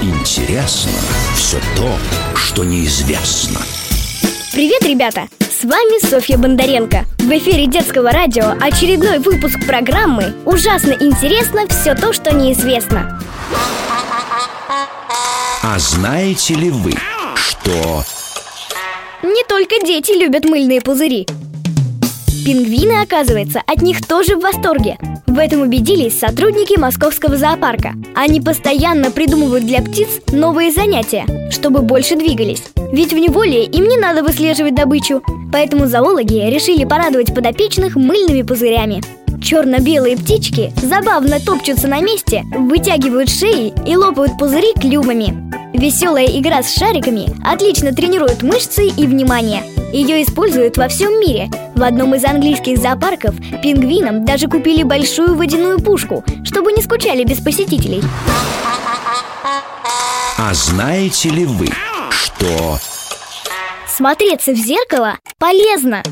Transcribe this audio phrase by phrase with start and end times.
[0.00, 0.92] интересно
[1.34, 1.90] все то,
[2.36, 3.60] что неизвестно.
[4.52, 5.28] Привет, ребята!
[5.40, 7.04] С вами Софья Бондаренко.
[7.18, 13.20] В эфире детского радио очередной выпуск программы «Ужасно интересно все то, что неизвестно».
[15.62, 16.92] А знаете ли вы,
[17.34, 18.04] что
[19.22, 21.26] Не только дети любят мыльные пузыри.
[22.44, 24.98] Пингвины, оказывается, от них тоже в восторге.
[25.26, 27.94] В этом убедились сотрудники московского зоопарка.
[28.14, 32.62] Они постоянно придумывают для птиц новые занятия, чтобы больше двигались.
[32.92, 39.02] Ведь в неволе им не надо выслеживать добычу, поэтому зоологи решили порадовать подопечных мыльными пузырями.
[39.42, 45.50] Черно-белые птички забавно топчутся на месте, вытягивают шеи и лопают пузыри клювами.
[45.72, 49.73] Веселая игра с шариками отлично тренирует мышцы и внимание.
[49.94, 51.48] Ее используют во всем мире.
[51.76, 57.38] В одном из английских зоопарков пингвинам даже купили большую водяную пушку, чтобы не скучали без
[57.38, 58.02] посетителей.
[60.36, 61.68] А знаете ли вы,
[62.10, 62.76] что
[63.86, 66.02] Смотреться в зеркало полезно.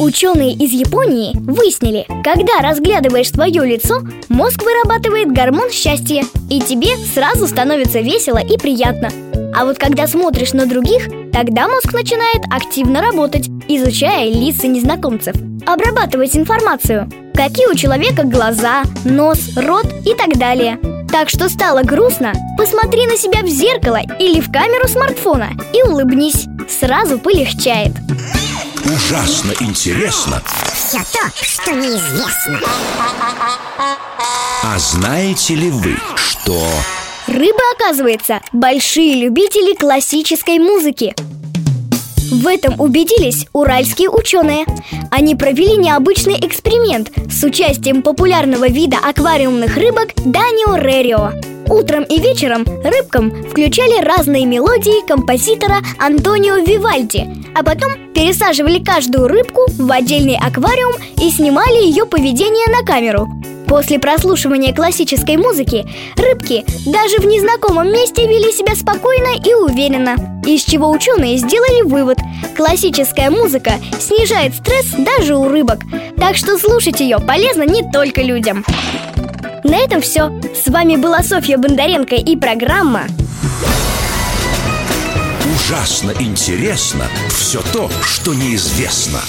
[0.00, 7.46] Ученые из Японии выяснили, когда разглядываешь свое лицо, мозг вырабатывает гормон счастья, и тебе сразу
[7.46, 9.10] становится весело и приятно.
[9.54, 15.34] А вот когда смотришь на других, тогда мозг начинает активно работать, изучая лица незнакомцев,
[15.66, 20.78] обрабатывать информацию, какие у человека глаза, нос, рот и так далее.
[21.10, 26.46] Так что стало грустно, посмотри на себя в зеркало или в камеру смартфона и улыбнись.
[26.68, 27.92] Сразу полегчает.
[28.84, 30.40] ужасно интересно?
[30.72, 32.60] Все то, что неизвестно.
[34.62, 36.64] А знаете ли вы, что
[37.26, 41.14] Рыбы, оказывается, большие любители классической музыки.
[42.30, 44.66] В этом убедились уральские ученые.
[45.10, 51.32] Они провели необычный эксперимент с участием популярного вида аквариумных рыбок Данио Рерио.
[51.66, 59.62] Утром и вечером рыбкам включали разные мелодии композитора Антонио Вивальди, а потом пересаживали каждую рыбку
[59.70, 60.92] в отдельный аквариум
[61.22, 63.28] и снимали ее поведение на камеру.
[63.74, 65.84] После прослушивания классической музыки
[66.16, 70.14] рыбки даже в незнакомом месте вели себя спокойно и уверенно.
[70.46, 72.18] Из чего ученые сделали вывод–
[72.56, 75.80] классическая музыка снижает стресс даже у рыбок.
[76.18, 78.64] Так что слушать ее полезно не только людям.
[79.64, 80.30] На этом все.
[80.54, 83.08] С вами была Софья Бондаренко и программа
[85.52, 89.20] ужасно интересно все то, что неизвестно?